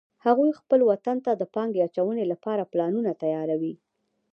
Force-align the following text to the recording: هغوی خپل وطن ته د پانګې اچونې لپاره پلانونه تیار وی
هغوی 0.25 0.51
خپل 0.59 0.79
وطن 0.91 1.17
ته 1.25 1.31
د 1.35 1.43
پانګې 1.53 1.83
اچونې 1.87 2.25
لپاره 2.31 2.69
پلانونه 2.71 3.11
تیار 3.21 3.49
وی 3.61 3.73